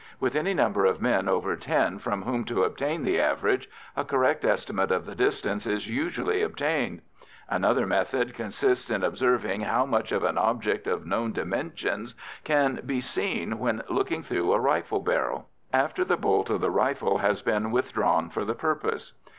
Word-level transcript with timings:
With 0.19 0.35
any 0.35 0.55
number 0.55 0.83
of 0.85 0.99
men 0.99 1.29
over 1.29 1.55
ten 1.55 1.99
from 1.99 2.23
whom 2.23 2.43
to 2.45 2.63
obtain 2.63 3.03
the 3.03 3.19
average, 3.19 3.69
a 3.95 4.03
correct 4.03 4.43
estimate 4.43 4.89
of 4.89 5.05
the 5.05 5.13
distance 5.13 5.67
is 5.67 5.87
usually 5.87 6.41
obtained. 6.41 7.03
Another 7.47 7.85
method 7.85 8.33
consists 8.33 8.89
in 8.89 9.03
observing 9.03 9.61
how 9.61 9.85
much 9.85 10.11
of 10.11 10.23
an 10.23 10.39
object 10.39 10.87
of 10.87 11.05
known 11.05 11.33
dimensions 11.33 12.15
can 12.43 12.79
be 12.83 12.99
seen 12.99 13.59
when 13.59 13.83
looking 13.91 14.23
through 14.23 14.53
a 14.53 14.59
rifle 14.59 15.01
barrel, 15.01 15.47
after 15.71 16.03
the 16.03 16.17
bolt 16.17 16.49
of 16.49 16.61
the 16.61 16.71
rifle 16.71 17.19
has 17.19 17.43
been 17.43 17.69
withdrawn 17.69 18.31
for 18.31 18.43
the 18.43 18.55
purpose. 18.55 19.13